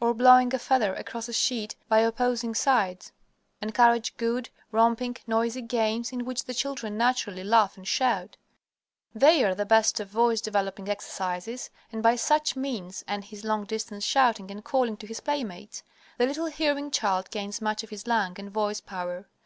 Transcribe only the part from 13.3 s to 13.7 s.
long